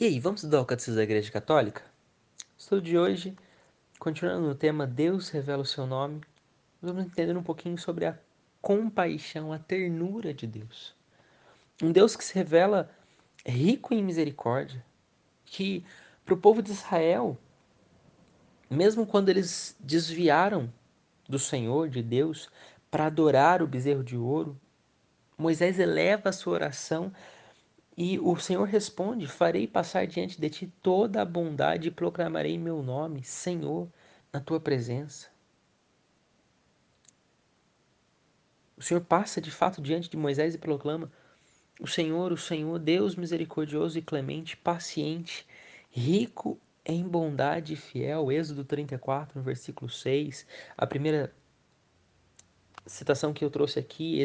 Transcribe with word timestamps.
E 0.00 0.04
aí, 0.04 0.20
vamos 0.20 0.44
estudar 0.44 0.60
o 0.60 0.64
Catecismo 0.64 0.94
da 0.94 1.02
Igreja 1.02 1.28
Católica? 1.32 1.82
O 2.40 2.56
estudo 2.56 2.82
de 2.82 2.96
hoje, 2.96 3.36
continuando 3.98 4.46
no 4.46 4.54
tema 4.54 4.86
Deus 4.86 5.28
revela 5.28 5.62
o 5.62 5.66
seu 5.66 5.88
nome, 5.88 6.20
vamos 6.80 7.04
entender 7.04 7.36
um 7.36 7.42
pouquinho 7.42 7.76
sobre 7.76 8.06
a 8.06 8.16
compaixão, 8.62 9.52
a 9.52 9.58
ternura 9.58 10.32
de 10.32 10.46
Deus. 10.46 10.94
Um 11.82 11.90
Deus 11.90 12.14
que 12.14 12.22
se 12.22 12.32
revela 12.32 12.88
rico 13.44 13.92
em 13.92 14.00
misericórdia, 14.00 14.84
que 15.44 15.84
para 16.24 16.34
o 16.34 16.40
povo 16.40 16.62
de 16.62 16.70
Israel, 16.70 17.36
mesmo 18.70 19.04
quando 19.04 19.30
eles 19.30 19.74
desviaram 19.80 20.72
do 21.28 21.40
Senhor, 21.40 21.88
de 21.88 22.04
Deus, 22.04 22.48
para 22.88 23.06
adorar 23.06 23.60
o 23.64 23.66
bezerro 23.66 24.04
de 24.04 24.16
ouro, 24.16 24.56
Moisés 25.36 25.76
eleva 25.80 26.28
a 26.28 26.32
sua 26.32 26.52
oração 26.52 27.12
e 28.00 28.16
o 28.20 28.36
Senhor 28.36 28.62
responde: 28.62 29.26
Farei 29.26 29.66
passar 29.66 30.06
diante 30.06 30.40
de 30.40 30.48
ti 30.48 30.72
toda 30.80 31.20
a 31.20 31.24
bondade 31.24 31.88
e 31.88 31.90
proclamarei 31.90 32.56
meu 32.56 32.80
nome, 32.80 33.24
Senhor, 33.24 33.88
na 34.32 34.38
tua 34.38 34.60
presença. 34.60 35.26
O 38.76 38.82
Senhor 38.82 39.00
passa 39.00 39.40
de 39.40 39.50
fato 39.50 39.82
diante 39.82 40.08
de 40.08 40.16
Moisés 40.16 40.54
e 40.54 40.58
proclama: 40.58 41.10
O 41.80 41.88
Senhor, 41.88 42.30
o 42.30 42.36
Senhor, 42.36 42.78
Deus 42.78 43.16
misericordioso 43.16 43.98
e 43.98 44.02
clemente, 44.02 44.56
paciente, 44.56 45.44
rico 45.90 46.56
em 46.86 47.02
bondade 47.02 47.72
e 47.72 47.76
fiel. 47.76 48.30
Êxodo 48.30 48.64
34, 48.64 49.36
no 49.36 49.44
versículo 49.44 49.90
6. 49.90 50.46
A 50.76 50.86
primeira 50.86 51.34
citação 52.86 53.32
que 53.32 53.44
eu 53.44 53.50
trouxe 53.50 53.80
aqui, 53.80 54.24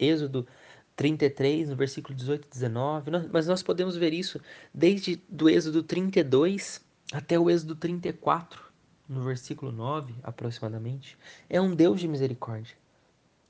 Êxodo 0.00 0.48
33, 0.96 1.68
no 1.68 1.76
versículo 1.76 2.14
18 2.14 2.46
e 2.46 2.50
19, 2.50 3.10
mas 3.32 3.46
nós 3.46 3.62
podemos 3.62 3.96
ver 3.96 4.12
isso 4.12 4.40
desde 4.72 5.16
do 5.28 5.48
Êxodo 5.48 5.82
32 5.82 6.80
até 7.12 7.38
o 7.38 7.50
Êxodo 7.50 7.74
34, 7.74 8.62
no 9.08 9.22
versículo 9.22 9.72
9 9.72 10.14
aproximadamente. 10.22 11.18
É 11.50 11.60
um 11.60 11.74
Deus 11.74 12.00
de 12.00 12.08
misericórdia, 12.08 12.76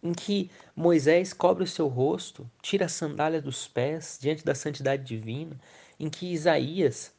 em 0.02 0.12
que 0.12 0.50
Moisés 0.74 1.32
cobre 1.32 1.64
o 1.64 1.68
seu 1.68 1.86
rosto, 1.86 2.50
tira 2.62 2.86
a 2.86 2.88
sandália 2.88 3.40
dos 3.40 3.68
pés 3.68 4.18
diante 4.20 4.44
da 4.44 4.54
santidade 4.54 5.04
divina, 5.04 5.60
em 6.00 6.08
que 6.08 6.32
Isaías 6.32 7.12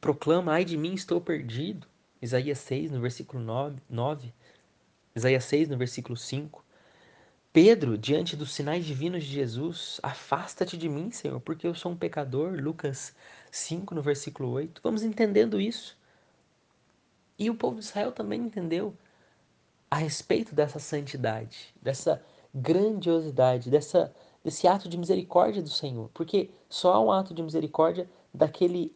proclama: 0.00 0.52
Ai 0.52 0.64
de 0.64 0.76
mim, 0.76 0.94
estou 0.94 1.20
perdido. 1.20 1.86
Isaías 2.20 2.58
6, 2.58 2.90
no 2.90 3.00
versículo 3.00 3.42
9, 3.42 3.82
9 3.88 4.32
Isaías 5.14 5.44
6, 5.44 5.68
no 5.68 5.76
versículo 5.76 6.16
5. 6.16 6.63
Pedro, 7.54 7.96
diante 7.96 8.34
dos 8.34 8.52
sinais 8.52 8.84
divinos 8.84 9.22
de 9.22 9.30
Jesus, 9.30 10.00
afasta-te 10.02 10.76
de 10.76 10.88
mim, 10.88 11.12
Senhor, 11.12 11.40
porque 11.40 11.64
eu 11.64 11.72
sou 11.72 11.92
um 11.92 11.96
pecador. 11.96 12.60
Lucas 12.60 13.14
5, 13.52 13.94
no 13.94 14.02
versículo 14.02 14.50
8. 14.50 14.80
Vamos 14.82 15.04
entendendo 15.04 15.60
isso. 15.60 15.96
E 17.38 17.48
o 17.48 17.54
povo 17.54 17.78
de 17.78 17.84
Israel 17.84 18.10
também 18.10 18.40
entendeu 18.40 18.92
a 19.88 19.94
respeito 19.94 20.52
dessa 20.52 20.80
santidade, 20.80 21.72
dessa 21.80 22.20
grandiosidade, 22.52 23.70
dessa, 23.70 24.12
desse 24.42 24.66
ato 24.66 24.88
de 24.88 24.98
misericórdia 24.98 25.62
do 25.62 25.70
Senhor. 25.70 26.10
Porque 26.12 26.50
só 26.68 26.94
há 26.94 27.00
um 27.00 27.12
ato 27.12 27.32
de 27.32 27.40
misericórdia 27.40 28.10
daquele 28.34 28.92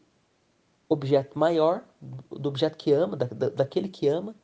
objeto 0.88 1.38
maior, 1.38 1.84
do 2.00 2.48
objeto 2.48 2.76
que 2.76 2.90
ama, 2.90 3.16
da, 3.16 3.50
daquele 3.50 3.88
que 3.88 4.08
ama, 4.08 4.34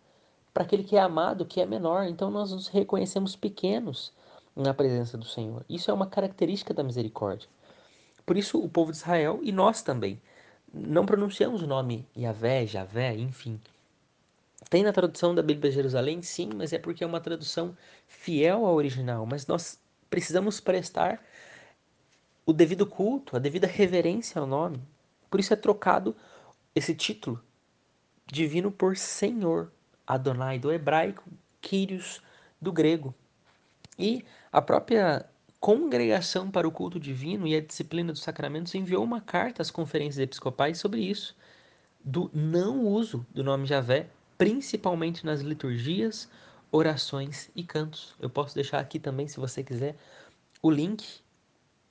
para 0.54 0.62
aquele 0.62 0.84
que 0.84 0.96
é 0.96 1.00
amado, 1.00 1.44
que 1.44 1.60
é 1.60 1.66
menor. 1.66 2.04
Então 2.06 2.30
nós 2.30 2.52
nos 2.52 2.68
reconhecemos 2.68 3.34
pequenos 3.34 4.12
na 4.54 4.72
presença 4.72 5.18
do 5.18 5.24
Senhor. 5.24 5.64
Isso 5.68 5.90
é 5.90 5.94
uma 5.94 6.06
característica 6.06 6.72
da 6.72 6.84
misericórdia. 6.84 7.48
Por 8.24 8.36
isso 8.36 8.58
o 8.58 8.68
povo 8.68 8.92
de 8.92 8.98
Israel 8.98 9.40
e 9.42 9.50
nós 9.50 9.82
também 9.82 10.22
não 10.72 11.04
pronunciamos 11.04 11.60
o 11.62 11.66
nome 11.66 12.06
Yahvé, 12.16 12.66
Javé, 12.66 13.14
enfim. 13.16 13.60
Tem 14.70 14.82
na 14.82 14.92
tradução 14.92 15.34
da 15.34 15.42
Bíblia 15.42 15.70
de 15.70 15.76
Jerusalém, 15.76 16.22
sim, 16.22 16.48
mas 16.54 16.72
é 16.72 16.78
porque 16.78 17.04
é 17.04 17.06
uma 17.06 17.20
tradução 17.20 17.76
fiel 18.06 18.64
ao 18.64 18.74
original. 18.74 19.26
Mas 19.26 19.46
nós 19.46 19.78
precisamos 20.08 20.60
prestar 20.60 21.22
o 22.46 22.52
devido 22.52 22.86
culto, 22.86 23.36
a 23.36 23.38
devida 23.38 23.66
reverência 23.66 24.40
ao 24.40 24.46
nome. 24.46 24.80
Por 25.30 25.40
isso 25.40 25.52
é 25.52 25.56
trocado 25.56 26.16
esse 26.74 26.94
título 26.94 27.42
divino 28.26 28.70
por 28.70 28.96
Senhor, 28.96 29.70
Adonai 30.06 30.58
do 30.58 30.72
hebraico, 30.72 31.24
Kyrios 31.60 32.20
do 32.60 32.72
grego. 32.72 33.14
E 33.98 34.24
a 34.52 34.60
própria 34.60 35.26
Congregação 35.60 36.50
para 36.50 36.68
o 36.68 36.70
Culto 36.70 37.00
Divino 37.00 37.46
e 37.46 37.56
a 37.56 37.60
Disciplina 37.60 38.12
dos 38.12 38.22
Sacramentos 38.22 38.74
enviou 38.74 39.02
uma 39.02 39.20
carta 39.20 39.62
às 39.62 39.70
conferências 39.70 40.18
episcopais 40.18 40.78
sobre 40.78 41.00
isso, 41.00 41.34
do 42.04 42.30
não 42.34 42.84
uso 42.84 43.26
do 43.32 43.42
nome 43.42 43.64
Javé, 43.64 44.10
principalmente 44.36 45.24
nas 45.24 45.40
liturgias, 45.40 46.28
orações 46.70 47.50
e 47.56 47.62
cantos. 47.62 48.14
Eu 48.20 48.28
posso 48.28 48.54
deixar 48.54 48.78
aqui 48.78 48.98
também, 48.98 49.26
se 49.26 49.40
você 49.40 49.64
quiser, 49.64 49.96
o 50.60 50.70
link 50.70 51.22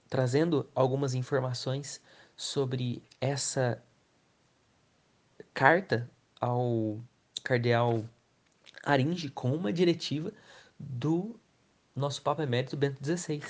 trazendo 0.07 0.69
algumas 0.75 1.15
informações 1.15 1.99
sobre 2.35 3.01
essa 3.19 3.81
carta 5.51 6.07
ao 6.39 6.99
cardeal 7.43 8.03
Aringe 8.83 9.29
com 9.29 9.53
uma 9.53 9.71
diretiva 9.71 10.31
do 10.79 11.39
nosso 11.95 12.21
Papa 12.21 12.43
Emérito 12.43 12.75
Bento 12.75 13.03
XVI. 13.03 13.43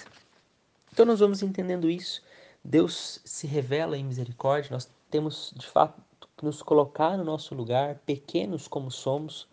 Então 0.92 1.06
nós 1.06 1.20
vamos 1.20 1.42
entendendo 1.42 1.90
isso. 1.90 2.22
Deus 2.64 3.20
se 3.26 3.48
revela 3.48 3.98
em 3.98 4.04
misericórdia, 4.04 4.72
nós 4.72 4.90
temos 5.09 5.54
de 5.56 5.66
fato 5.68 6.02
que 6.38 6.46
nos 6.46 6.62
colocar 6.62 7.18
no 7.18 7.24
nosso 7.24 7.54
lugar, 7.54 7.96
pequenos 8.06 8.68
como 8.68 8.90
somos. 8.90 9.48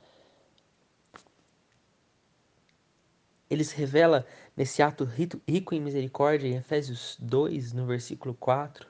Ele 3.49 3.65
se 3.65 3.77
revela 3.77 4.27
nesse 4.57 4.83
ato 4.83 5.05
rico 5.05 5.75
em 5.75 5.81
misericórdia, 5.81 6.49
em 6.49 6.57
Efésios 6.57 7.17
2, 7.19 7.73
no 7.73 7.85
versículo 7.85 8.35
4, 8.35 8.87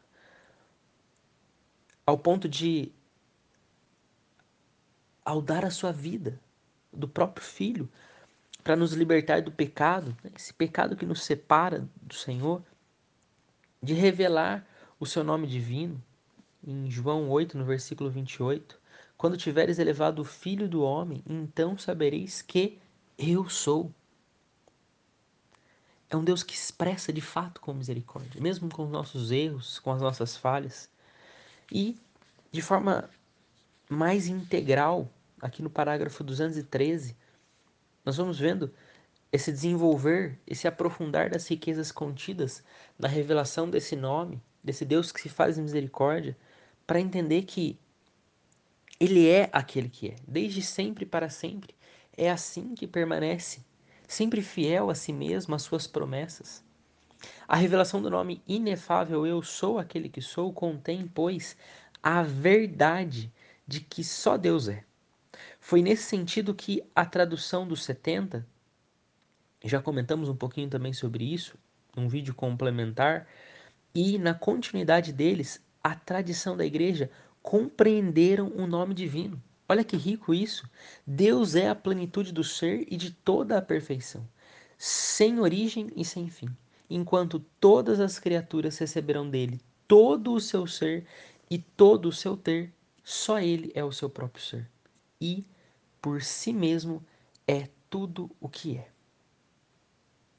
ao 2.04 2.18
ponto 2.18 2.48
de 2.48 2.92
ao 5.24 5.40
dar 5.40 5.64
a 5.64 5.70
sua 5.70 5.92
vida 5.92 6.40
do 6.92 7.08
próprio 7.08 7.44
Filho 7.44 7.88
para 8.62 8.76
nos 8.76 8.92
libertar 8.92 9.42
do 9.42 9.50
pecado, 9.50 10.16
né? 10.22 10.30
esse 10.36 10.52
pecado 10.52 10.96
que 10.96 11.06
nos 11.06 11.22
separa 11.22 11.88
do 12.02 12.14
Senhor, 12.14 12.62
de 13.82 13.94
revelar 13.94 14.66
o 14.98 15.06
seu 15.06 15.24
nome 15.24 15.46
divino. 15.46 16.02
Em 16.62 16.90
João 16.90 17.30
8, 17.30 17.56
no 17.56 17.64
versículo 17.64 18.10
28, 18.10 18.78
quando 19.16 19.36
tiveres 19.36 19.78
elevado 19.78 20.20
o 20.20 20.24
Filho 20.24 20.68
do 20.68 20.82
homem, 20.82 21.22
então 21.26 21.78
sabereis 21.78 22.42
que 22.42 22.78
eu 23.18 23.48
sou. 23.48 23.90
É 26.10 26.16
um 26.16 26.24
Deus 26.24 26.42
que 26.42 26.54
expressa 26.54 27.12
de 27.12 27.20
fato 27.20 27.60
com 27.60 27.72
misericórdia, 27.72 28.40
mesmo 28.40 28.68
com 28.68 28.84
os 28.84 28.90
nossos 28.90 29.30
erros, 29.30 29.78
com 29.78 29.92
as 29.92 30.02
nossas 30.02 30.36
falhas. 30.36 30.90
E 31.72 31.96
de 32.52 32.60
forma 32.60 33.08
mais 33.90 34.28
integral, 34.28 35.12
aqui 35.42 35.62
no 35.62 35.68
parágrafo 35.68 36.22
213, 36.22 37.16
nós 38.04 38.16
vamos 38.16 38.38
vendo 38.38 38.72
esse 39.32 39.50
desenvolver, 39.50 40.38
esse 40.46 40.68
aprofundar 40.68 41.28
das 41.28 41.46
riquezas 41.48 41.90
contidas 41.90 42.62
na 42.98 43.08
revelação 43.08 43.68
desse 43.68 43.96
nome, 43.96 44.40
desse 44.62 44.84
Deus 44.84 45.10
que 45.10 45.20
se 45.20 45.28
faz 45.28 45.58
misericórdia, 45.58 46.36
para 46.86 47.00
entender 47.00 47.42
que 47.42 47.78
ele 48.98 49.28
é 49.28 49.48
aquele 49.52 49.88
que 49.88 50.08
é, 50.08 50.16
desde 50.26 50.62
sempre 50.62 51.04
para 51.04 51.28
sempre. 51.28 51.74
É 52.16 52.30
assim 52.30 52.74
que 52.74 52.86
permanece, 52.86 53.64
sempre 54.06 54.42
fiel 54.42 54.88
a 54.88 54.94
si 54.94 55.12
mesmo, 55.12 55.54
às 55.54 55.62
suas 55.62 55.86
promessas. 55.86 56.62
A 57.46 57.56
revelação 57.56 58.00
do 58.00 58.10
nome 58.10 58.42
inefável 58.46 59.26
Eu 59.26 59.42
sou 59.42 59.78
aquele 59.78 60.08
que 60.08 60.20
sou 60.20 60.52
contém, 60.52 61.06
pois, 61.06 61.56
a 62.02 62.22
verdade 62.22 63.32
de 63.70 63.80
que 63.80 64.02
só 64.02 64.36
Deus 64.36 64.66
é. 64.66 64.82
Foi 65.60 65.80
nesse 65.80 66.02
sentido 66.02 66.52
que 66.52 66.82
a 66.92 67.06
tradução 67.06 67.68
dos 67.68 67.84
70, 67.84 68.44
já 69.64 69.80
comentamos 69.80 70.28
um 70.28 70.34
pouquinho 70.34 70.68
também 70.68 70.92
sobre 70.92 71.22
isso, 71.22 71.56
num 71.96 72.08
vídeo 72.08 72.34
complementar, 72.34 73.28
e 73.94 74.18
na 74.18 74.34
continuidade 74.34 75.12
deles, 75.12 75.64
a 75.84 75.94
tradição 75.94 76.56
da 76.56 76.66
igreja 76.66 77.12
compreenderam 77.40 78.48
o 78.56 78.66
nome 78.66 78.92
divino. 78.92 79.40
Olha 79.68 79.84
que 79.84 79.96
rico 79.96 80.34
isso! 80.34 80.68
Deus 81.06 81.54
é 81.54 81.68
a 81.68 81.74
plenitude 81.76 82.32
do 82.32 82.42
ser 82.42 82.88
e 82.90 82.96
de 82.96 83.12
toda 83.12 83.56
a 83.56 83.62
perfeição, 83.62 84.28
sem 84.76 85.38
origem 85.38 85.92
e 85.94 86.04
sem 86.04 86.28
fim, 86.28 86.48
enquanto 86.88 87.38
todas 87.60 88.00
as 88.00 88.18
criaturas 88.18 88.76
receberão 88.78 89.30
dele 89.30 89.60
todo 89.86 90.32
o 90.32 90.40
seu 90.40 90.66
ser 90.66 91.06
e 91.48 91.56
todo 91.56 92.08
o 92.08 92.12
seu 92.12 92.36
ter, 92.36 92.72
só 93.10 93.40
ele 93.40 93.72
é 93.74 93.84
o 93.84 93.90
seu 93.90 94.08
próprio 94.08 94.40
ser 94.42 94.70
e 95.20 95.44
por 96.00 96.22
si 96.22 96.52
mesmo 96.52 97.04
é 97.46 97.68
tudo 97.90 98.30
o 98.40 98.48
que 98.48 98.76
é. 98.78 98.88